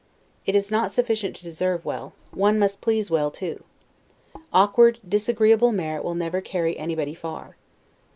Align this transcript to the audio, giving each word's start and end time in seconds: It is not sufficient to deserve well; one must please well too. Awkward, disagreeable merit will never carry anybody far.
It 0.47 0.55
is 0.55 0.71
not 0.71 0.91
sufficient 0.91 1.35
to 1.35 1.43
deserve 1.43 1.85
well; 1.85 2.13
one 2.31 2.57
must 2.57 2.81
please 2.81 3.11
well 3.11 3.29
too. 3.29 3.63
Awkward, 4.51 4.97
disagreeable 5.07 5.71
merit 5.71 6.03
will 6.03 6.15
never 6.15 6.41
carry 6.41 6.75
anybody 6.75 7.13
far. 7.13 7.55